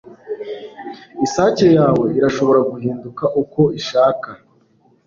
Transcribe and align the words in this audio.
isake 1.25 1.65
yawe 1.77 2.05
irashobora 2.17 2.59
guhinduka 2.71 3.23
uko 3.41 3.61
ishaka 3.79 4.29